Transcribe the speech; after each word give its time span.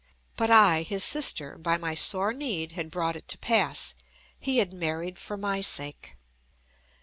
But 0.35 0.49
I, 0.49 0.81
his 0.81 1.03
sister, 1.03 1.59
by 1.59 1.77
my 1.77 1.93
sore 1.93 2.33
need 2.33 2.75
bad 2.75 2.89
brought 2.89 3.15
it 3.15 3.27
to 3.27 3.37
pass. 3.37 3.93
He 4.39 4.57
had 4.57 4.73
married 4.73 5.19
for 5.19 5.37
my 5.37 5.61
sake. 5.61 6.15